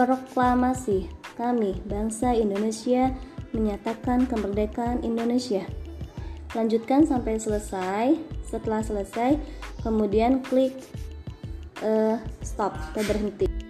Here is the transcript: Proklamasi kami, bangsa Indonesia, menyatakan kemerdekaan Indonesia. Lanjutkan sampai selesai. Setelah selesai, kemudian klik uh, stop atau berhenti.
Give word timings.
Proklamasi 0.00 1.12
kami, 1.36 1.76
bangsa 1.84 2.32
Indonesia, 2.32 3.12
menyatakan 3.52 4.24
kemerdekaan 4.24 5.04
Indonesia. 5.04 5.68
Lanjutkan 6.56 7.04
sampai 7.04 7.36
selesai. 7.36 8.16
Setelah 8.40 8.80
selesai, 8.80 9.36
kemudian 9.84 10.40
klik 10.40 10.72
uh, 11.84 12.16
stop 12.40 12.72
atau 12.96 13.04
berhenti. 13.04 13.69